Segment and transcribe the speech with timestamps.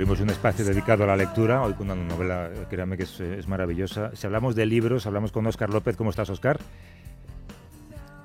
[0.00, 4.10] espacio dedicado a la lectura, hoy con una novela, créanme que es, es maravillosa.
[4.14, 5.96] Si hablamos de libros, hablamos con Óscar López.
[5.96, 6.58] ¿Cómo estás, Óscar?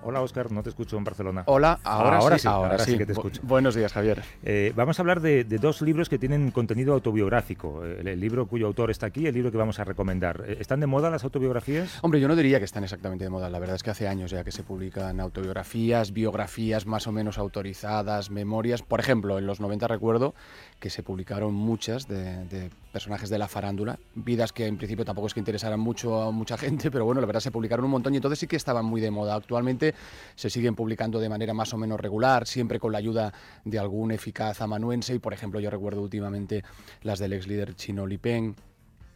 [0.08, 1.42] Hola, Oscar, no te escucho en Barcelona.
[1.48, 3.42] Hola, ahora, sí, ahora, sí, que te escucho.
[3.44, 4.22] buenos días, Javier.
[4.44, 7.84] Eh, vamos a hablar de, dos libros que tienen contenido autobiográfico.
[7.84, 10.44] El, libro cuyo autor está aquí el libro que vamos a recomendar.
[10.48, 11.98] Eh, ¿Están de moda las autobiografías?
[12.04, 13.50] Hombre, yo no diría que están exactamente de moda.
[13.50, 17.40] La verdad es que hace años ya que se publican autobiografías, biografías más o menos
[17.40, 18.84] autorizadas, memorias.
[18.84, 20.36] Por ejemplo, en los 90 recuerdo
[20.80, 25.34] que se publicaron muchas de, personajes de la farándula, vidas que en principio tampoco es
[25.34, 28.18] que interesaran mucho a mucha gente, pero bueno, la verdad se publicaron un montón y
[28.18, 29.36] entonces sí que estaban muy de moda.
[29.36, 29.96] Actualmente
[30.36, 34.12] se siguen publicando de manera más o menos regular, siempre con la ayuda de algún
[34.12, 36.64] eficaz amanuense y por ejemplo yo recuerdo últimamente
[37.02, 38.56] las del ex líder chino Li Peng,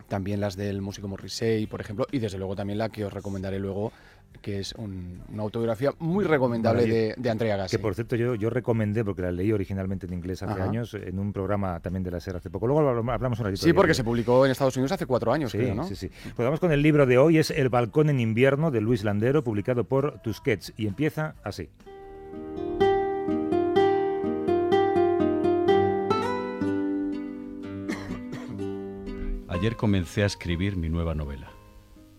[0.10, 3.60] también las del músico Morrissey, por ejemplo, y desde luego también la que os recomendaré
[3.60, 3.94] luego
[4.42, 7.76] que es una autobiografía muy recomendable de, de, Andrea Gassi.
[7.76, 11.20] Que por cierto yo, yo recomendé, porque la leí originalmente en inglés hace años, en
[11.20, 12.68] un programa también de la SER hace poco.
[12.68, 13.62] Luego hablamos un ratito.
[13.64, 15.84] Sí, porque se publicó en Estados Unidos hace cuatro años, sí, creo, ¿no?
[15.84, 16.10] Sí, sí.
[16.36, 19.44] Pues vamos con el libro de hoy, es El balcón en invierno, de Luis Landero,
[19.44, 21.70] publicado por Tusquets, y empieza así.
[29.60, 31.52] Ayer comencé a escribir mi nueva novela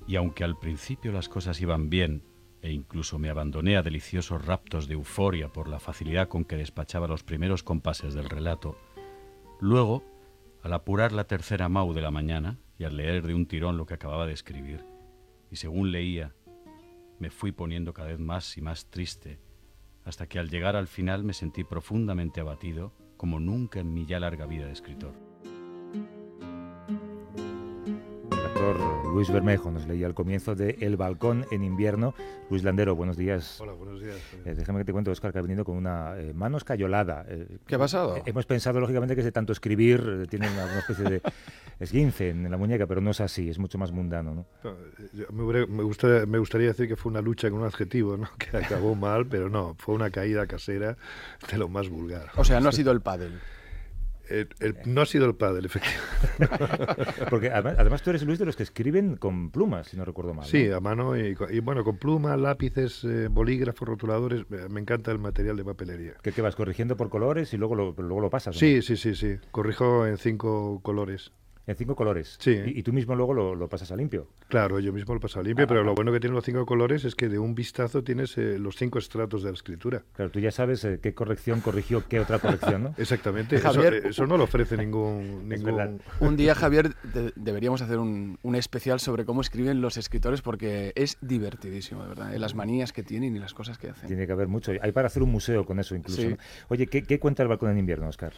[0.06, 2.22] y aunque al principio las cosas iban bien
[2.60, 7.08] e incluso me abandoné a deliciosos raptos de euforia por la facilidad con que despachaba
[7.08, 8.76] los primeros compases del relato,
[9.58, 10.04] luego,
[10.62, 13.86] al apurar la tercera mau de la mañana y al leer de un tirón lo
[13.86, 14.84] que acababa de escribir,
[15.50, 16.34] y según leía,
[17.18, 19.40] me fui poniendo cada vez más y más triste,
[20.04, 24.20] hasta que al llegar al final me sentí profundamente abatido como nunca en mi ya
[24.20, 25.29] larga vida de escritor.
[29.12, 32.14] Luis Bermejo nos leía al comienzo de El balcón en invierno.
[32.48, 33.60] Luis Landero, buenos días.
[33.60, 34.16] Hola, buenos días.
[34.44, 37.24] Eh, déjame que te cuente, Oscar, que ha venido con una eh, mano escayolada.
[37.28, 38.16] Eh, ¿Qué ha pasado?
[38.24, 41.22] hemos pensado, lógicamente, que de tanto escribir tiene una, especie de
[41.80, 44.34] esguince en la muñeca, pero no es así, es mucho más mundano.
[44.34, 44.46] ¿no?
[45.30, 48.28] me, me, gustaría, me, gustaría, decir que fue una lucha con un adjetivo, ¿no?
[48.38, 50.96] que acabó mal, pero no, fue una caída casera
[51.50, 52.30] de lo más vulgar.
[52.36, 53.40] O sea, no ha sido el pádel
[54.86, 57.26] no ha sido el padre, efectivamente.
[57.30, 60.46] Porque además, tú eres Luis de los que escriben con plumas, si no recuerdo mal.
[60.46, 64.44] Sí, a mano y, bueno, con plumas, lápices, eh, bolígrafos, rotuladores.
[64.68, 66.14] Me encanta el material de papelería.
[66.22, 68.56] ¿Qué, vas corrigiendo por colores y luego lo, luego lo pasas?
[68.56, 69.36] Sí, sí, sí, sí.
[69.50, 71.32] Corrijo en cinco colores.
[71.70, 72.36] En cinco colores.
[72.40, 72.60] Sí.
[72.66, 74.26] Y, tú mismo luego lo, pasas a limpio.
[74.48, 77.04] Claro, yo mismo lo paso a limpio, pero lo bueno que tienen los cinco colores
[77.04, 80.02] es que de un vistazo tienes eh, los cinco estratos de la escritura.
[80.14, 82.94] Claro, tú ya sabes eh, qué corrección corrigió qué otra corrección, ¿no?
[82.98, 83.60] Exactamente.
[83.60, 85.48] Javier, eso, no lo ofrece ningún...
[85.48, 86.00] ningún...
[86.18, 86.92] Un día, Javier,
[87.36, 92.34] deberíamos hacer un, especial sobre cómo escriben los escritores porque es divertidísimo, de verdad.
[92.34, 92.40] ¿eh?
[92.40, 94.08] Las manías que tienen y las cosas que hacen.
[94.08, 94.72] Tiene que haber mucho.
[94.82, 96.36] Hay para hacer un museo con eso incluso.
[96.68, 98.32] Oye, ¿qué, ¿qué, cuenta el balcón en invierno, Oscar?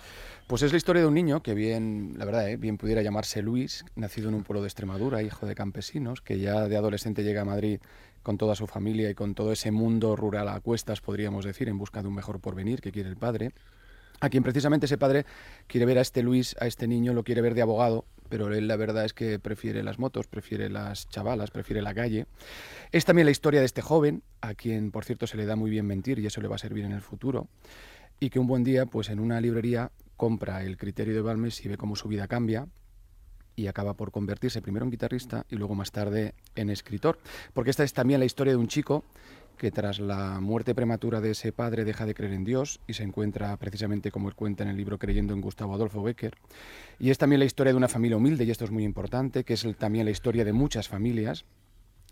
[0.46, 3.84] Pues es la historia de un niño que bien, la verdad, bien pudiera llamarse Luis,
[3.94, 7.44] nacido en un pueblo de Extremadura, hijo de campesinos, que ya de adolescente llega a
[7.44, 7.78] Madrid
[8.24, 11.78] con toda su familia y con todo ese mundo rural a cuestas, podríamos decir, en
[11.78, 13.52] busca de un mejor porvenir que quiere el padre.
[14.18, 15.24] A quien precisamente ese padre
[15.68, 18.66] quiere ver a este Luis, a este niño, lo quiere ver de abogado, pero él
[18.66, 22.26] la verdad es que prefiere las motos, prefiere las chavalas, prefiere la calle.
[22.90, 25.70] Es también la historia de este joven, a quien por cierto se le da muy
[25.70, 27.46] bien mentir y eso le va a servir en el futuro,
[28.18, 31.68] y que un buen día, pues en una librería, compra el criterio de Balmes y
[31.68, 32.66] ve cómo su vida cambia,
[33.56, 37.18] y acaba por convertirse primero en guitarrista y luego más tarde en escritor.
[37.52, 39.04] Porque esta es también la historia de un chico
[39.58, 43.04] que tras la muerte prematura de ese padre deja de creer en Dios y se
[43.04, 46.34] encuentra precisamente como él cuenta en el libro creyendo en Gustavo Adolfo Becker.
[46.98, 49.54] Y es también la historia de una familia humilde, y esto es muy importante, que
[49.54, 51.44] es también la historia de muchas familias,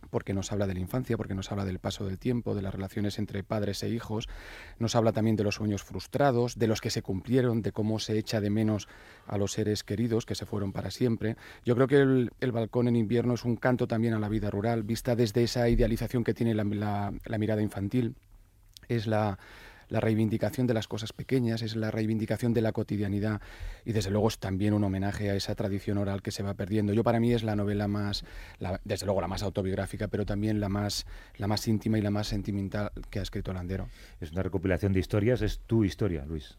[0.08, 2.74] porque nos habla de la infancia, porque nos habla del paso del tiempo, de las
[2.74, 4.28] relaciones entre padres e hijos,
[4.78, 8.18] nos habla también de los sueños frustrados, de los que se cumplieron, de cómo se
[8.18, 8.88] echa de menos
[9.26, 11.36] a los seres queridos que se fueron para siempre.
[11.64, 14.82] Yo creo que el, balcón en invierno es un canto también a la vida rural,
[14.82, 18.16] vista desde esa idealización que tiene la mirada infantil.
[18.88, 19.38] Es la,
[19.90, 23.40] la reivindicación de las cosas pequeñas, es la reivindicación de la cotidianidad
[23.84, 26.92] y desde luego es también un homenaje a esa tradición oral que se va perdiendo.
[26.94, 28.24] Yo para mí es la novela más,
[28.84, 31.06] desde luego la más autobiográfica, pero también la más,
[31.36, 33.88] la más íntima y la más sentimental que ha escrito Landero.
[34.20, 36.56] Es una recopilación de historias, es tu historia, Luis.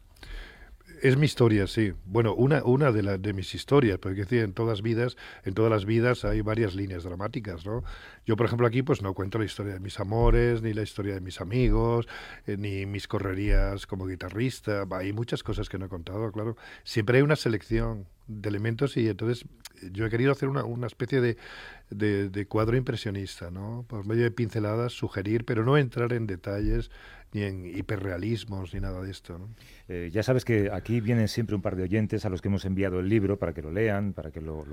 [1.01, 1.93] Es mi historia, sí.
[2.05, 6.25] Bueno, una, una de, de mis historias, porque en todas vidas, en todas las vidas
[6.25, 7.83] hay varias líneas dramáticas, ¿no?
[8.27, 11.15] Yo, por ejemplo, aquí pues no cuento la historia de mis amores, ni la historia
[11.15, 12.07] de mis amigos,
[12.45, 14.85] eh, ni mis correrías como guitarrista.
[14.91, 16.55] Hay muchas cosas que no he contado, claro.
[16.83, 19.45] Siempre hay una selección de elementos y entonces
[19.91, 21.37] yo he querido hacer una, una especie de,
[21.89, 23.85] de, de, cuadro impresionista, ¿no?
[23.87, 26.91] Por medio de pinceladas, sugerir, pero no entrar en detalles
[27.33, 29.37] ni en hiperrealismos ni nada de esto.
[29.37, 29.49] ¿no?
[29.87, 32.65] Eh, ya sabes que aquí vienen siempre un par de oyentes a los que hemos
[32.65, 34.65] enviado el libro para que lo lean, para que lo,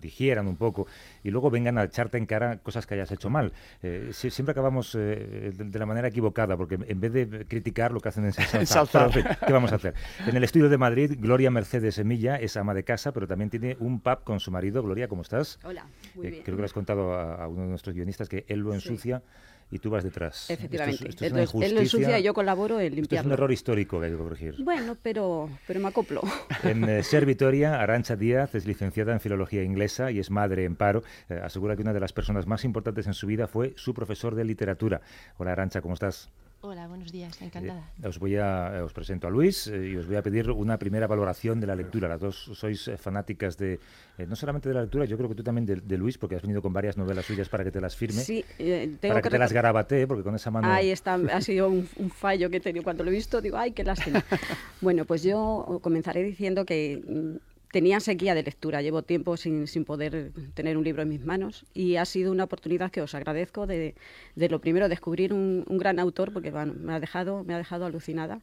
[0.00, 0.86] digieran un poco
[1.22, 3.52] y luego vengan a echarte en cara cosas que hayas hecho mal.
[3.82, 8.08] Eh, siempre acabamos eh, de, la manera equivocada, porque en vez de criticar lo que
[8.08, 9.10] hacen es ensalzar.
[9.46, 9.94] ¿Qué vamos a hacer?
[10.26, 13.76] En el estudio de Madrid, Gloria Mercedes Semilla es ama de casa, pero también tiene
[13.80, 14.82] un pub con su marido.
[14.82, 15.58] Gloria, ¿cómo estás?
[15.64, 16.42] Hola, muy bien.
[16.42, 19.22] Creo que le has contado a, uno de nuestros guionistas que él lo ensucia
[19.70, 20.48] y tú vas detrás.
[20.50, 21.08] Efectivamente.
[21.08, 23.20] Esto él lo ensucia y yo colaboro en limpiarlo.
[23.20, 24.54] es un error histórico que hay que corregir.
[24.58, 26.22] Bueno, pero, pero me acoplo.
[26.62, 30.76] En eh, Ser Vitoria, Arancha Díaz es licenciada en Filología Inglesa y es madre en
[30.76, 31.02] paro.
[31.28, 34.34] Eh, asegura que una de las personas más importantes en su vida fue su profesor
[34.34, 35.00] de literatura.
[35.36, 36.30] Hola Arancha, ¿cómo estás?
[36.68, 37.92] Hola, buenos días, encantada.
[38.02, 40.76] Eh, os voy a os presento a Luis eh, y os voy a pedir una
[40.80, 42.08] primera valoración de la lectura.
[42.08, 43.78] Las dos sois eh, fanáticas de
[44.26, 46.60] no solamente de la lectura, yo creo que tú también de, Luis, porque has venido
[46.60, 48.20] con varias novelas suyas para que te las firme.
[48.20, 50.66] Sí, tengo para que, te las garabatee, porque con esa mano.
[50.66, 53.40] Ahí está, ha sido un, fallo que he tenido cuando lo he visto.
[53.40, 54.24] Digo, ay, qué lástima.
[54.80, 57.36] bueno, pues yo comenzaré diciendo que mm,
[57.72, 61.66] tenía sequía de lectura, llevo tiempo sin, sin, poder tener un libro en mis manos
[61.74, 63.94] y ha sido una oportunidad que os agradezco de,
[64.34, 67.84] de lo primero descubrir un, un, gran autor porque me, ha dejado, me ha dejado
[67.84, 68.40] alucinada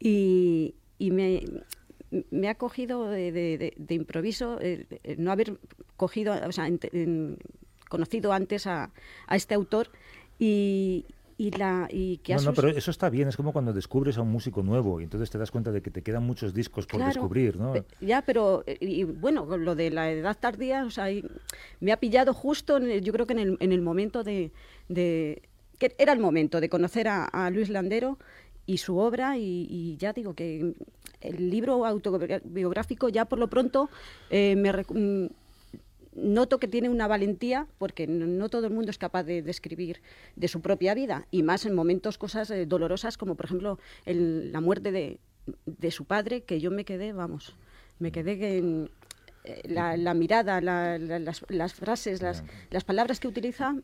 [0.00, 1.44] y, y me,
[2.30, 4.86] me, ha cogido de, improviso eh,
[5.18, 5.58] no haber
[5.96, 6.68] cogido, o sea,
[7.88, 8.90] conocido antes a,
[9.26, 9.90] a este autor
[10.38, 11.04] y,
[11.42, 14.22] y la y que no, no, pero eso está bien, es como cuando descubres a
[14.22, 17.04] un músico nuevo y entonces te das cuenta de que te quedan muchos discos por
[17.04, 17.74] descubrir, ¿no?
[18.00, 21.06] Ya, pero y, bueno, lo de la edad tardía, o sea,
[21.80, 24.52] me ha pillado justo, yo creo que en el, en el momento de,
[24.88, 25.42] de,
[25.80, 28.18] que era el momento de conocer a, Luis Landero
[28.64, 30.74] y su obra y, ya digo que
[31.20, 33.90] el libro autobiográfico ya por lo pronto
[34.30, 34.70] eh, me
[36.14, 40.00] noto que tiene una valentía, porque no, todo el mundo es capaz de describir
[40.36, 44.60] de, su propia vida, y más en momentos cosas eh, dolorosas como por ejemplo la
[44.60, 47.54] muerte de, su padre, que yo me quedé, vamos,
[47.98, 48.90] me quedé en
[49.44, 53.74] eh, la, mirada, las, frases, las, palabras que utiliza.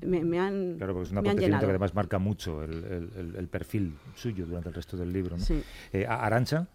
[0.00, 4.68] Me, han Claro, porque es un acontecimiento que además marca mucho el, perfil suyo durante
[4.68, 5.36] el resto del libro.
[5.36, 5.44] ¿no?
[5.92, 6.66] Eh, Arancha,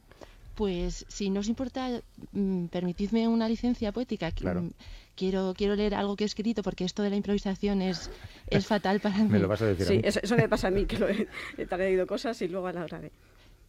[0.58, 2.02] pues si no os importa,
[2.32, 4.32] mm, permitidme una licencia poética.
[4.32, 8.10] Quiero, quiero leer algo que he escrito porque esto de la improvisación es,
[8.48, 9.30] es fatal para mí.
[9.30, 10.02] me lo vas a decir sí, a mí.
[10.04, 11.28] Eso, me pasa a mí, que lo he,
[11.68, 13.12] traído cosas y luego a la hora de...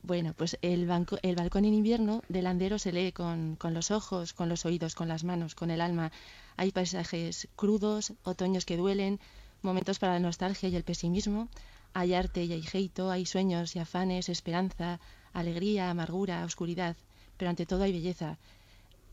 [0.03, 3.91] Bueno, pues el, banco, el balcón en invierno del andero se lee con, con, los
[3.91, 6.11] ojos, con los oídos, con las manos, con el alma.
[6.57, 9.21] Hay paisajes crudos, otoños que duelen,
[9.61, 11.49] momentos para la nostalgia y el pesimismo.
[11.93, 15.01] Hay arte y hay jeito, hay sueños y afanes, esperanza,
[15.39, 16.97] alegría, amargura, oscuridad,
[17.37, 18.39] pero ante todo hay belleza.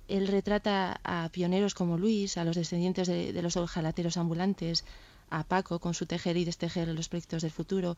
[0.08, 4.86] Él retrata a pioneros como Luis, a los descendientes de, los ojalateros ambulantes,
[5.30, 7.98] a Paco con su tejer y destejer los proyectos del futuro,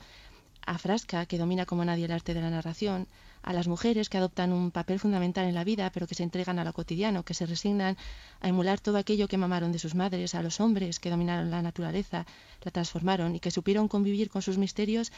[0.66, 3.08] a Frasca, que domina como nadie el arte de la narración,
[3.42, 6.60] a las mujeres que adoptan un papel fundamental en la vida, pero que se entregan
[6.60, 7.98] a lo cotidiano, que se resignan
[8.42, 11.62] a emular todo aquello que mamaron de sus madres, a los hombres que dominaron la
[11.62, 12.26] naturaleza,
[12.64, 15.12] la transformaron y que supieron convivir con sus misterios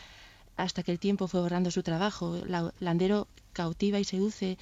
[0.59, 2.37] hasta que el tiempo fue borrando su trabajo.
[2.79, 4.57] Landero cautiva y seduce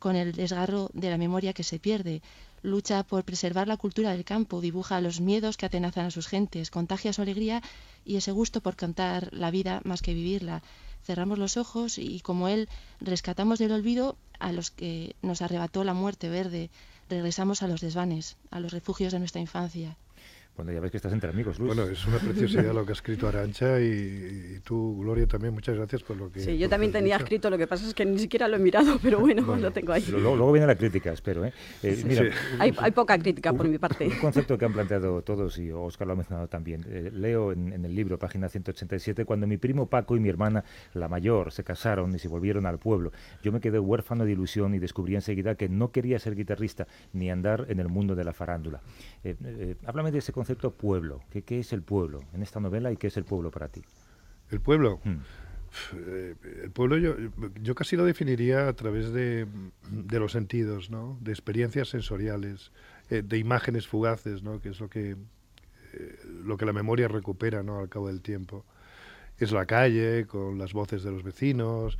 [0.00, 2.20] con el desgarro de la memoria que se pierde.
[2.62, 6.72] Lucha por preservar la cultura del campo, dibuja los miedos que atenazan a sus gentes,
[6.72, 7.62] contagia su alegría
[8.04, 10.62] y ese gusto por cantar la vida más que vivirla.
[11.04, 12.68] Cerramos los ojos y como él
[13.00, 16.70] rescatamos del olvido a los que nos arrebató la muerte verde,
[17.08, 19.96] regresamos a los desvanes, a los refugios de nuestra infancia.
[20.56, 21.74] Bueno, ya ves que estás entre amigos, Luis.
[21.74, 26.02] Bueno, es una preciosidad lo que ha escrito Arancha y, tú, Gloria, también muchas gracias
[26.02, 26.40] por lo que...
[26.40, 28.98] Sí, yo también tenía escrito, lo que pasa es que ni siquiera lo he mirado,
[29.02, 30.02] pero bueno, lo tengo ahí.
[30.08, 31.44] luego, viene la crítica, espero.
[31.44, 31.52] ¿eh?
[31.82, 34.06] eh mira, hay, hay, poca crítica por mi parte.
[34.06, 36.86] Un concepto que han planteado todos y Oscar lo ha mencionado también.
[36.88, 40.64] Eh, leo en, en, el libro, página 187, cuando mi primo Paco y mi hermana,
[40.94, 44.74] la mayor, se casaron y se volvieron al pueblo, yo me quedé huérfano de ilusión
[44.74, 48.32] y descubrí enseguida que no quería ser guitarrista ni andar en el mundo de la
[48.32, 48.80] farándula.
[49.22, 51.22] Eh, háblame de ese concepto pueblo.
[51.30, 53.82] ¿Qué, es el pueblo en esta novela y qué es el pueblo para ti?
[54.50, 55.00] El pueblo.
[55.04, 55.18] Hmm.
[55.94, 56.34] Eh,
[56.64, 57.16] el pueblo yo,
[57.60, 59.46] yo casi lo definiría a través de,
[59.90, 61.18] de los sentidos, ¿no?
[61.20, 62.72] de experiencias sensoriales,
[63.10, 64.60] eh, de imágenes fugaces, ¿no?
[64.60, 65.16] que es lo que,
[65.92, 67.78] eh, lo que la memoria recupera ¿no?
[67.80, 68.64] al cabo del tiempo.
[69.38, 71.98] Es la calle, con las voces de los vecinos,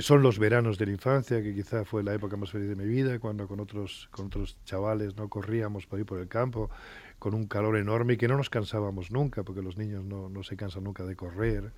[0.00, 2.86] son los veranos de la infancia, que quizá fue la época más feliz de mi
[2.86, 6.70] vida, cuando con otros, con otros chavales no corríamos por ahí por el campo
[7.18, 10.42] con un calor enorme y que no nos cansábamos nunca, porque los niños no, no
[10.42, 11.72] se cansan nunca de correr.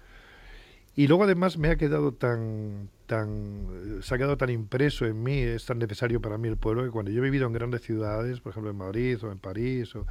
[0.96, 5.38] Y luego además me ha quedado tan, tan, se ha quedado tan impreso en mí,
[5.38, 8.40] es tan necesario para mí el pueblo, que cuando yo he vivido en grandes ciudades,
[8.40, 10.06] por ejemplo en Madrid o en París, o,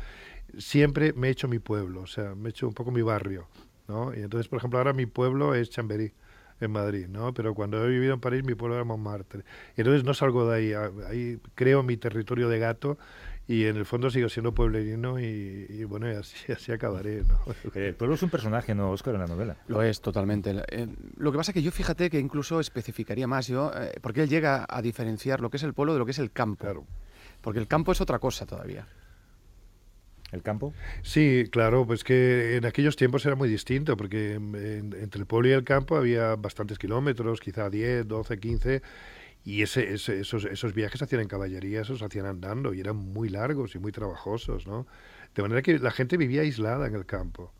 [0.57, 3.47] siempre me he hecho mi pueblo, o sea, me he hecho un poco mi barrio,
[3.87, 4.13] ¿no?
[4.15, 6.13] Y entonces, por ejemplo, ahora mi pueblo es Chamberí,
[6.59, 7.33] en Madrid, ¿no?
[7.33, 9.43] Pero cuando he vivido en París, mi pueblo era Montmartre.
[9.75, 10.73] Entonces no salgo de ahí,
[11.07, 12.97] ahí creo mi territorio de gato
[13.49, 17.23] y en el fondo sigo siendo pueblerino y, y bueno, así, así acabaré.
[17.23, 17.39] ¿no?
[17.73, 19.57] El pueblo es un personaje, ¿no, Oscar, en la novela?
[19.67, 20.55] Lo es, totalmente.
[20.69, 20.87] Eh,
[21.17, 24.29] lo que pasa es que yo fíjate que incluso especificaría más yo, eh, porque él
[24.29, 26.63] llega a diferenciar lo que es el pueblo de lo que es el campo.
[26.63, 26.85] Claro.
[27.41, 28.85] Porque el campo es otra cosa todavía.
[30.31, 30.73] ¿El campo?
[31.01, 35.25] Sí, claro, pues que en aquellos tiempos era muy distinto, porque en- en- entre el
[35.25, 38.81] pueblo y el campo había bastantes kilómetros, quizá 10, 12, 15,
[39.43, 42.79] y ese, ese- esos, esos viajes se hacían en caballería, esos se hacían andando, y
[42.79, 44.85] eran muy largos y muy trabajosos, ¿no?
[45.33, 47.51] De manera que la gente vivía aislada en el campo.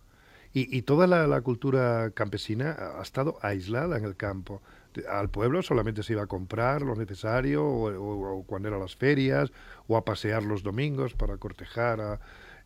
[0.54, 4.62] Y, y toda la, la cultura campesina ha estado aislada en el campo.
[5.08, 8.96] Al pueblo solamente se iba a comprar lo necesario, o, o- o cuando eran las
[8.96, 9.52] ferias,
[9.88, 12.20] o a pasear los domingos para cortejar a,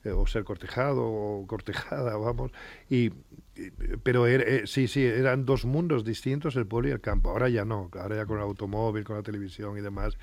[0.04, 2.52] eh, o ser cortejado o cortejada, vamos.
[2.90, 3.12] Y,
[4.04, 7.30] pero era- eh, sí, sí, eran dos mundos distintos, el pueblo y el campo.
[7.30, 10.18] Ahora ya no, ahora ya con el automóvil, con la televisión y demás,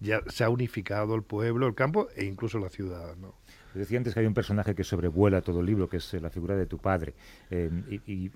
[0.00, 3.34] ya se ha unificado el pueblo, el campo e incluso la ciudad, ¿no?
[3.74, 6.30] Decía antes que hay un personaje que sobrevuela todo el libro, que es eh, la
[6.30, 7.14] figura de tu padre.
[7.50, 7.70] Eh,
[8.06, 8.30] y,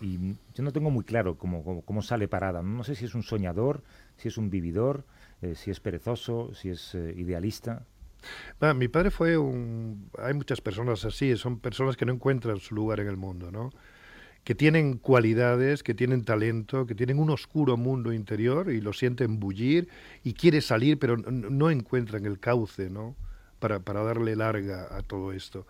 [0.54, 2.60] yo no tengo muy claro cómo, cómo- sale parada.
[2.62, 3.84] No sé si es un soñador,
[4.16, 5.04] si es un vividor,
[5.54, 7.86] si es perezoso, si es idealista.
[8.60, 10.10] Ah, mi padre fue un...
[10.18, 13.70] Hay muchas personas así, son personas que no encuentran su lugar en el mundo, ¿no?
[14.44, 19.38] Que tienen cualidades, que tienen talento, que tienen un oscuro mundo interior y lo sienten
[19.40, 19.88] bullir
[20.24, 23.16] y quiere salir, pero no encuentran el cauce, ¿no?
[23.58, 25.66] Para, para darle larga a todo esto.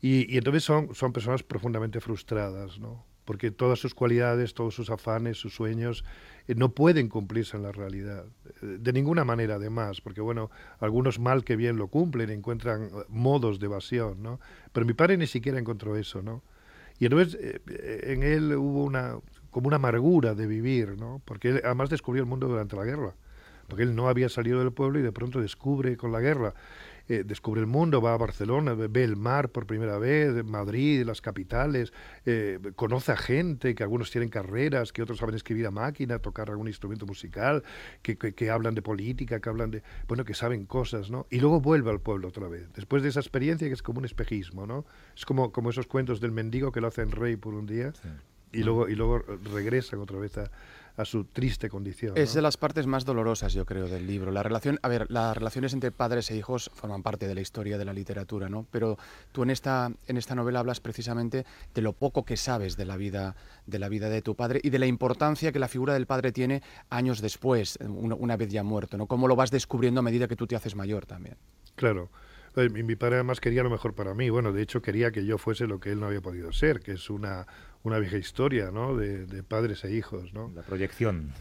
[0.00, 3.04] Y, y entonces son, son personas profundamente frustradas, ¿no?
[3.24, 6.04] Porque todas sus cualidades, todos sus afanes, sus sueños,
[6.48, 8.24] no pueden cumplirse en la realidad.
[8.62, 12.88] Eh, De ninguna manera, además, porque, bueno, algunos mal que bien lo cumplen, encuentran eh,
[13.08, 14.40] modos de evasión, ¿no?
[14.72, 16.42] Pero mi padre ni siquiera encontró eso, ¿no?
[16.98, 19.16] Y entonces eh, eh, en él hubo una,
[19.50, 21.20] como una amargura de vivir, ¿no?
[21.24, 23.14] Porque además descubrió el mundo durante la guerra.
[23.68, 26.54] Porque él no había salido del pueblo y de pronto descubre con la guerra
[27.08, 31.20] eh, descubre el mundo, va a Barcelona, ve, el mar por primera vez, Madrid, las
[31.20, 31.92] capitales,
[32.26, 36.50] eh, conoce a gente, que algunos tienen carreras, que otros saben escribir a máquina, tocar
[36.50, 37.62] algún instrumento musical,
[38.02, 41.26] que, que, que hablan de política, que hablan de, bueno, que saben cosas, ¿no?
[41.30, 44.04] Y luego vuelve al pueblo otra vez, después de esa experiencia que es como un
[44.04, 44.84] espejismo, ¿no?
[45.16, 47.92] Es como, como esos cuentos del mendigo que lo hacen rey por un día
[48.52, 49.18] y luego, y luego
[49.52, 50.50] regresan otra vez a,
[50.96, 52.16] a su triste condición.
[52.16, 52.36] Es ¿no?
[52.36, 54.30] de las partes más dolorosas, yo creo, del libro.
[54.30, 57.78] La relación, a ver, las relaciones entre padres e hijos forman parte de la historia
[57.78, 58.66] de la literatura, ¿no?
[58.70, 58.98] Pero
[59.32, 62.96] tú en esta, en esta novela hablas precisamente de lo poco que sabes de la
[62.96, 66.06] vida, de la vida de tu padre y de la importancia que la figura del
[66.06, 69.06] padre tiene años después, una, vez ya muerto, ¿no?
[69.06, 71.36] Cómo lo vas descubriendo a medida que tú te haces mayor también.
[71.74, 72.10] Claro.
[72.54, 74.28] Mi, mi padre además quería lo mejor para mí.
[74.28, 76.92] Bueno, de hecho quería que yo fuese lo que él no había podido ser, que
[76.92, 77.46] es una,
[77.82, 78.96] una vieja historia, ¿no?
[78.96, 80.50] De, de padres e hijos, ¿no?
[80.54, 81.32] La proyección.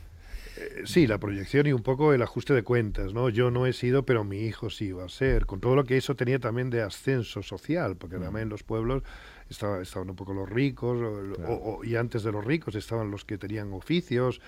[0.58, 3.30] Eh, sí, la proyección y un poco el ajuste de cuentas, ¿no?
[3.30, 5.98] Yo no he sido, pero mi hijo sí iba a ser, con todo lo que
[5.98, 9.04] eso tenía también de ascenso social, porque también en los pueblos
[9.52, 10.98] estaba, estaban un poco los ricos,
[11.36, 11.54] Claro.
[11.54, 14.42] o- o- y antes de los ricos estaban los que tenían oficios,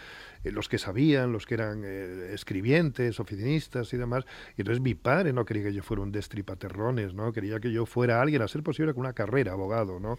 [0.43, 4.25] eh, los que sabían, los que eran eh, escribientes, oficinistas y demás.
[4.57, 7.31] Y entonces mi padre no quería que yo fuera un destripaterrones, ¿no?
[7.31, 10.17] Quería que yo fuera alguien, a ser posible, con una carrera, abogado, ¿no?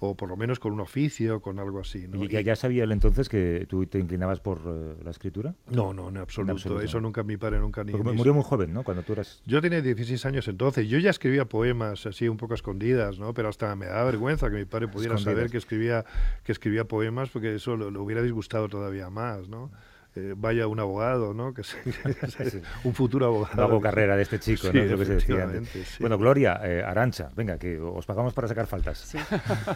[0.00, 2.22] O por lo menos con un oficio, con algo así, ¿no?
[2.24, 5.54] ¿Y ya, ya sabía él entonces que tú te inclinabas por eh, la escritura?
[5.70, 6.52] No, no, en absoluto.
[6.52, 7.92] absoluto, Eso nunca mi padre nunca ni.
[7.92, 8.82] Porque murió muy joven, ¿no?
[8.82, 9.42] Cuando tú eras...
[9.46, 10.88] Yo tenía 16 años entonces.
[10.88, 13.32] Yo ya escribía poemas así un poco escondidas, ¿no?
[13.34, 16.04] Pero hasta me daba vergüenza que mi padre pudiera saber que escribía
[16.44, 19.70] que escribía poemas porque eso lo, lo hubiera disgustado todavía más, ¿no?
[20.14, 21.54] Eh, vaya un abogado, ¿no?
[21.54, 21.78] Que se-
[22.50, 22.60] Sí.
[22.84, 23.62] un futuro abogado.
[23.62, 24.82] Hago carrera de este chico, Sí, ¿no?
[24.82, 25.56] Es lo que se decía antes.
[25.62, 25.96] efectivamente, sí.
[26.00, 28.98] Bueno, Gloria, eh, Arancha, venga, que os pagamos para sacar faltas.
[28.98, 29.18] Sí.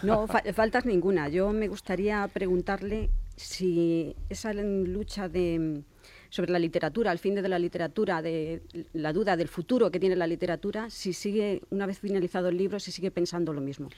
[0.03, 1.27] No, fa- faltas ninguna.
[1.29, 5.81] Yo me gustaría preguntarle si esa lucha de
[6.29, 8.61] sobre la literatura, al fin de la literatura, de
[8.93, 12.79] la duda del futuro que tiene la literatura, si sigue, una vez finalizado el libro,
[12.81, 13.89] si sigue pensando lo mismo.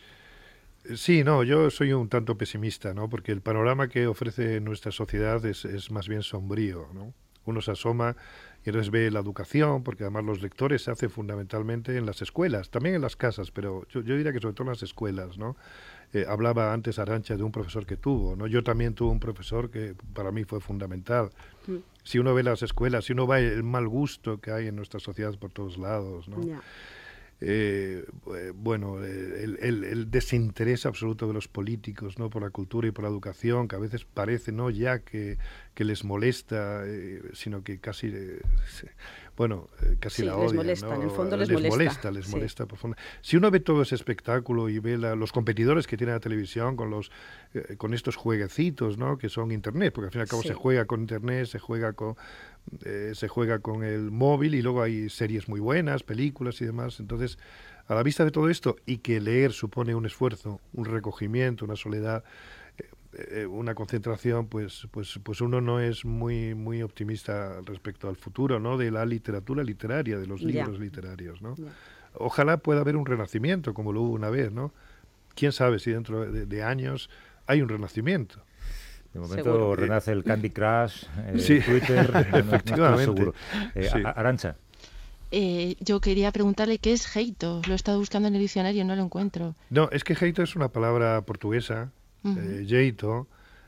[0.95, 3.09] Sí, no, yo soy un tanto pesimista, ¿no?
[3.09, 7.13] Porque el panorama que ofrece nuestra sociedad es, es más bien sombrío, ¿no?
[7.45, 8.15] Uno se asoma
[8.65, 12.69] y entonces ve la educación, porque además los lectores se hacen fundamentalmente en las escuelas,
[12.69, 15.55] también en las casas, pero yo, yo diría que sobre todo en las escuelas, ¿no?
[16.11, 18.47] Eh, hablaba antes Arancha de un profesor que tuvo, ¿no?
[18.47, 21.29] Yo también tuve un profesor que para mí fue fundamental.
[21.67, 21.77] Mm.
[22.03, 24.99] Si uno ve las escuelas, si uno ve el mal gusto que hay en nuestra
[24.99, 26.37] sociedad por todos lados, ¿no?
[27.41, 28.05] Eh,
[28.35, 32.29] eh, bueno, eh, el, el- el desinterés absoluto de los políticos ¿no?
[32.29, 35.37] por la cultura y por la educación, que a veces parece no ya que,
[35.73, 38.07] que les molesta, eh, sino que casi...
[38.13, 38.41] eh,
[39.37, 39.69] bueno,
[40.01, 40.55] casi Sí, la les odian.
[40.57, 40.95] molesta, ¿no?
[40.95, 42.31] en el fondo les les molesta, molesta, les sí.
[42.31, 43.09] molesta profundamente.
[43.21, 46.75] Si uno ve todo ese espectáculo y ve la- los competidores que tiene la televisión
[46.75, 47.09] con los
[47.77, 49.17] con estos jueguecitos, ¿no?
[49.17, 50.49] Que son internet, porque al fin y al cabo Sí.
[50.49, 52.15] se juega con internet, se juega con
[52.85, 56.99] eh, se juega con el móvil y luego hay series muy buenas, películas y demás.
[56.99, 57.37] Entonces,
[57.87, 61.75] a la vista de todo esto y que leer supone un esfuerzo, un recogimiento, una
[61.75, 62.23] soledad,
[63.13, 68.59] eh, una concentración, pues, pues, pues uno no es muy, muy optimista respecto al futuro,
[68.59, 68.77] ¿no?
[68.77, 71.55] De la literatura literaria, de los libros literarios, ¿no?
[72.13, 74.71] Ojalá pueda haber un renacimiento, como lo hubo una vez, ¿no?
[75.33, 77.09] Quién sabe si dentro de, de años
[77.47, 78.43] hay un renacimiento.
[79.13, 79.75] De momento Seguro.
[79.75, 83.03] renace el Candy Crush, eh, Sí, Twitter, no- no estoy efectivamente.
[83.05, 83.33] seguro.
[83.75, 83.99] Eh, Sí.
[84.05, 84.55] Arancha,
[85.31, 87.61] Eh, yo quería preguntarle qué es heito.
[87.67, 89.53] Lo he estado buscando en el diccionario y no lo encuentro.
[89.69, 91.91] No, es que jeito es una palabra portuguesa,
[92.25, 93.27] eh, jeito,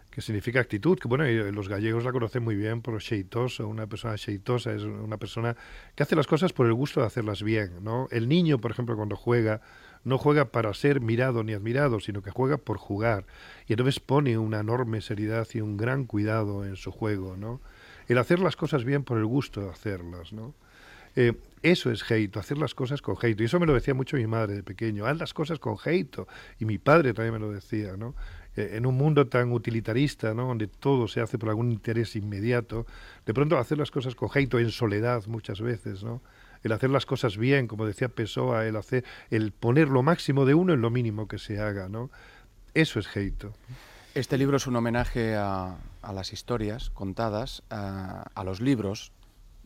[0.10, 4.18] que significa actitud, que bueno, los gallegos la conocen muy bien por xeitoso, una persona
[4.18, 5.56] xeitosa es una persona
[5.96, 8.08] que hace las cosas por el gusto de hacerlas bien, ¿no?
[8.12, 9.62] El niño, por ejemplo, cuando juega,
[10.04, 13.26] no juega para ser mirado ni admirado, sino que juega por jugar,
[13.68, 17.62] y entonces pone una enorme seriedad y un gran cuidado en su juego, ¿no?
[18.08, 20.54] El hacer las cosas bien por el gusto de hacerlas, ¿no?
[21.16, 23.44] Eh, eso es jeito, hacer las cosas con jeito.
[23.44, 26.28] Y eso me lo decía mucho mi madre de pequeño, haz las cosas con jeito.
[26.60, 28.16] Y mi padre también me lo decía, ¿no?
[28.56, 30.48] Eh, en un mundo tan utilitarista, ¿no?
[30.48, 32.86] Donde todo se hace por algún interés inmediato,
[33.26, 36.22] de pronto hacer las cosas con jeito, en soledad muchas veces, ¿no?
[36.64, 40.54] El hacer las cosas bien, como decía Pessoa, el hacer, el poner lo máximo de
[40.54, 42.12] uno en lo mínimo que se haga, ¿no?
[42.74, 43.54] Eso es jeito.
[44.14, 49.12] Este libro es un homenaje a, a las historias contadas, a, a los libros.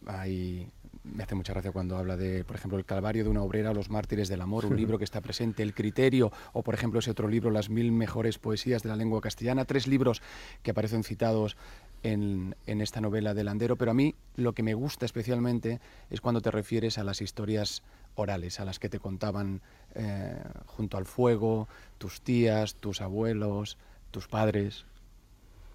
[0.05, 0.71] Hay,
[1.13, 3.73] me hace mucha gracia cuando habla de, por ejemplo, El Calvario de una obrera o
[3.73, 7.11] Los mártires del amor, un libro que está presente, El criterio, o por ejemplo ese
[7.11, 10.21] otro libro, Las mil mejores poesías de la lengua castellana, tres libros
[10.63, 11.57] que aparecen citados
[12.03, 16.21] en, en esta novela de Landero, pero a mí lo que me gusta especialmente es
[16.21, 17.83] cuando te refieres a las historias
[18.15, 19.61] orales, a las que te contaban
[19.93, 23.77] eh, junto al fuego, tus tías, tus abuelos,
[24.11, 24.85] tus padres.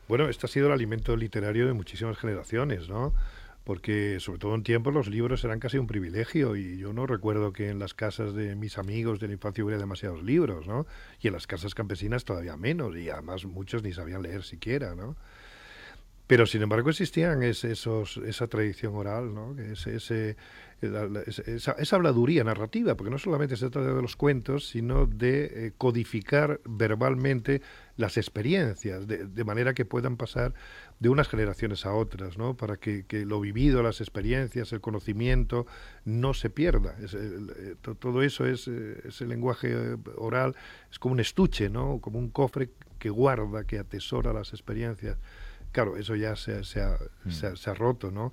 [0.08, 3.12] Bueno, este ha sido el alimento literario de muchísimas generaciones, ¿no?
[3.64, 7.52] Porque sobre todo en tiempos los libros eran casi un privilegio y yo no recuerdo
[7.52, 10.86] que en las casas de mis amigos de la infancia hubiera demasiados libros, ¿no?
[11.20, 15.16] Y en las casas campesinas todavía menos y además muchos ni sabían leer siquiera, ¿no?
[16.26, 19.58] Pero sin embargo existían es- esos, esa tradición oral, ¿no?
[19.58, 20.36] Ese, ese-
[20.80, 25.72] esa, esa habladuría narrativa, porque no solamente se trata de los cuentos, sino de eh,
[25.76, 27.62] codificar verbalmente
[28.00, 30.54] las experiencias, de, de manera que puedan pasar
[30.98, 32.56] de unas generaciones a otras, ¿no?
[32.56, 35.66] Para que, que lo vivido, las experiencias, el conocimiento
[36.04, 36.96] no se pierda.
[37.02, 40.56] Es, el- eh, to- todo eso es eh, ese lenguaje eh, oral,
[40.90, 42.00] es como un estuche, ¿no?
[42.00, 45.16] Como un cofre que guarda, que atesora las experiencias.
[45.72, 46.98] Claro, eso ya se, se ha,
[47.30, 48.32] se ha- se ha roto, ¿no?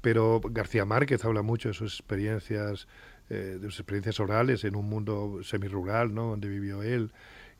[0.00, 2.86] Pero García Márquez habla mucho de sus experiencias,
[3.28, 6.30] eh, de sus experiencias orales en un mundo semirural, ¿no?
[6.30, 7.12] Donde vivió él.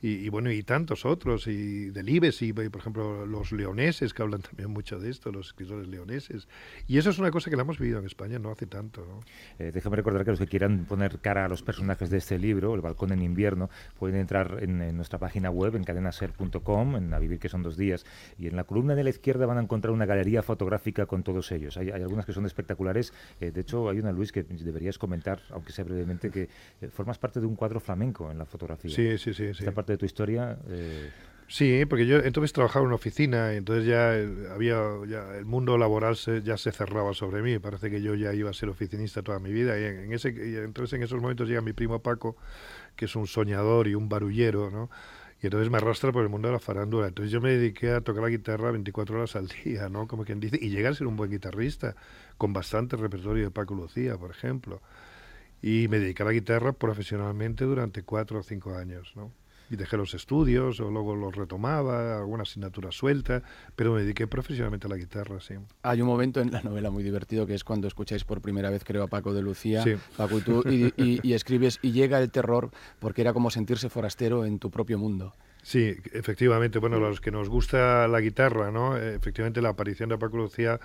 [0.02, 4.42] Y, y bueno, y tantos otros, y Delibes, y por ejemplo los leoneses, que hablan
[4.42, 6.48] también mucho de esto, los escritores leoneses.
[6.86, 9.20] Y eso es una cosa que la hemos vivido en España no hace tanto, ¿no?
[9.58, 12.74] Eh, déjame recordar que los que quieran poner cara a los personajes de este libro,
[12.74, 17.18] El balcón en invierno, pueden entrar en, en nuestra página web, en cadenaser.com, en A
[17.18, 18.04] vivir que son dos días,
[18.38, 21.50] y en la columna de la izquierda van a encontrar una galería fotográfica con todos
[21.52, 21.76] ellos.
[21.76, 23.12] Hay, hay algunas que son espectaculares.
[23.40, 26.48] eh, de hecho, hay una, Luis, que deberías comentar, aunque sea brevemente, que
[26.80, 28.90] eh, formas parte de un cuadro flamenco en la fotografía.
[28.90, 29.54] Sí, sí, sí.
[29.54, 29.60] sí.
[29.60, 30.58] Esta parte de tu historia...
[30.68, 31.10] eh,
[31.48, 35.44] Sí, porque yo entonces trabajaba en una oficina y entonces ya eh, había ya el
[35.44, 37.58] mundo laboral se, ya se cerraba sobre mí.
[37.60, 40.56] Parece que yo ya iba a ser oficinista toda mi vida y en, ese y
[40.56, 42.36] entonces en esos momentos llega mi primo Paco,
[42.96, 44.90] que es un soñador y un barullero, ¿no?
[45.40, 47.06] Y entonces me arrastra por el mundo de la farándula.
[47.08, 50.08] Entonces yo me dediqué a tocar la guitarra 24 horas al día, ¿no?
[50.08, 51.94] Como quien dice, y llegar a ser un buen guitarrista,
[52.38, 54.82] con bastante repertorio de Paco Lucía, por ejemplo.
[55.62, 59.32] Y me dediqué a la guitarra profesionalmente durante cuatro o cinco años, ¿no?
[59.70, 63.42] Y dejé los estudios o luego los retomaba, alguna asignatura suelta,
[63.74, 65.54] pero me dediqué profesionalmente a la guitarra, sí.
[65.82, 68.84] Hay un momento en la novela muy divertido que es cuando escucháis por primera vez,
[68.84, 69.94] creo, a Paco de Lucía, Sí.
[70.16, 73.88] Paco y tú, y, y- y escribes, y llega el terror porque era como sentirse
[73.88, 75.34] forastero en tu propio mundo.
[75.62, 78.96] Sí, efectivamente, bueno, los que nos gusta la guitarra, ¿no?
[78.96, 80.78] Efectivamente la aparición de Paco Lucía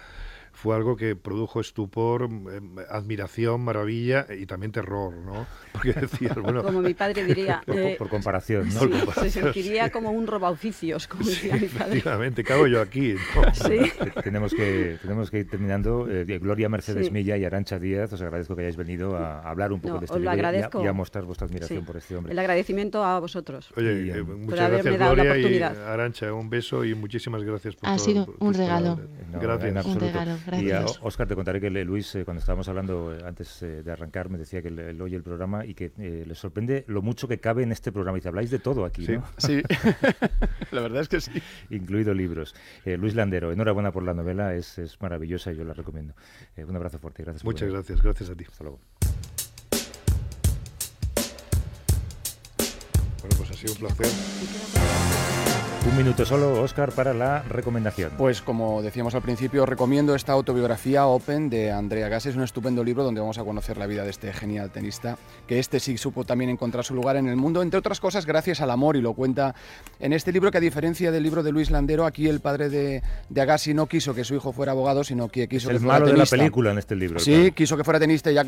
[0.54, 5.46] fue algo que produjo estupor, eh, admiración, maravilla y también terror, ¿no?
[5.74, 7.62] Porque decías, bueno, Como mi padre diría.
[7.66, 8.80] por, eh, por comparación, ¿no?
[8.82, 9.44] sí, Por se comparación.
[9.46, 11.92] sentiría como un robaoficios, como decía mi padre.
[11.98, 13.16] efectivamente, ¿qué hago yo aquí?
[13.36, 13.42] no?
[13.54, 13.80] Sí.
[14.14, 16.08] Te- tenemos que tenemos que ir terminando.
[16.10, 17.12] Eh, Gloria Mercedes Sí.
[17.12, 20.00] Milla y Arancha Díaz, os agradezco que hayáis venido a, a hablar un poco No,
[20.00, 21.86] de este os lo libro y y a mostrar vuestra admiración Sí.
[21.86, 22.34] por este hombre.
[22.34, 23.72] El agradecimiento a vosotros.
[23.78, 25.92] Oye, Y, eh, muchas haberme gracias dado la Gloria y oportunidad.
[25.94, 28.96] Arancha, un beso y muchísimas gracias por Ha todo- sido por un tus regalo.
[28.96, 29.10] palabras.
[29.32, 29.86] No, gracias.
[29.86, 30.26] Un regalo.
[30.26, 30.41] gracias.
[30.60, 34.38] Y Oscar, te contaré que Luis, eh, cuando estábamos hablando eh, antes de arrancar, me
[34.38, 37.72] decía que él, oye el programa y que le sorprende lo mucho que cabe en
[37.72, 38.18] este programa.
[38.18, 39.26] Y te habláis de todo aquí, sí, ¿no?
[39.38, 39.62] Sí,
[40.72, 41.32] la verdad es que sí.
[41.70, 42.56] Incluido libros.
[42.86, 46.14] Luis Landero, enhorabuena por la novela, es, es maravillosa y yo la recomiendo.
[46.58, 47.44] un abrazo fuerte gracias.
[47.44, 48.46] Muchas gracias, gracias a ti.
[48.48, 48.80] Hasta luego.
[53.22, 55.51] Bueno, pues ha sido un placer.
[55.84, 58.12] Un minuto solo, Oscar, para la recomendación.
[58.16, 62.28] Pues como decíamos al principio, recomiendo esta autobiografía Open de Andrea Gas.
[62.28, 65.18] Es un estupendo libro donde vamos a conocer la vida de este genial tenista,
[65.48, 68.62] que este sí supo también encontrar su lugar en el mundo, entre otras cosas gracias
[68.62, 69.56] al amor, y lo cuenta
[70.00, 73.02] en este libro que a diferencia del libro de Luis Landero, aquí el padre de,
[73.30, 75.94] de Agassi no quiso que su hijo fuera abogado, sino que quiso es que fuera
[75.94, 76.36] malo tenista.
[76.36, 77.20] de la película en este libro.
[77.20, 78.46] Sí, quiso que fuera tenista ya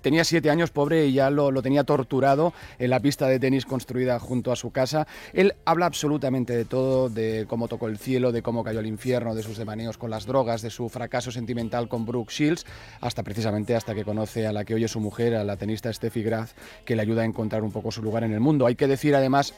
[0.00, 3.66] tenía siete años, pobre, y ya lo, lo tenía torturado en la pista de tenis
[3.66, 5.08] construida junto a su casa.
[5.32, 9.34] Él habla absolutamente de todo, de cómo tocó el cielo, de cómo cayó el infierno,
[9.34, 12.64] de sus demaneos con las drogas, de su fracaso sentimental con Brooke Shields,
[13.00, 15.92] hasta precisamente hasta que conoce a la que hoy es su mujer, a la tenista
[15.92, 16.52] Steffi Graf,
[16.84, 18.66] que le ayuda a encontrar un poco su lugar en el mundo.
[18.66, 19.54] Hay que decir además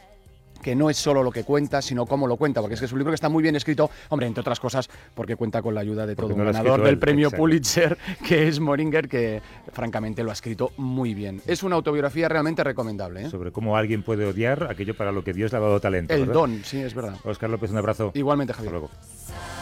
[0.63, 2.93] que no es solo lo que cuenta, sino cómo lo cuenta, porque es que es
[2.93, 5.81] un libro que está muy bien escrito, hombre, entre otras cosas, porque cuenta con la
[5.81, 7.97] ayuda de todo un ganador del premio Pulitzer,
[8.27, 9.43] que es Moringer, que
[9.73, 11.41] francamente lo ha escrito muy bien.
[11.47, 13.27] Es una autobiografía realmente recomendable.
[13.27, 13.31] ¿eh?
[13.31, 16.15] Sobre cómo alguien puede odiar aquello para lo que Dios le ha dado talento.
[16.15, 17.17] El don, sí, es verdad.
[17.25, 18.13] Oscar López, un abrazo.
[18.15, 18.75] Igualmente, Javier.
[18.75, 19.60] Hasta luego.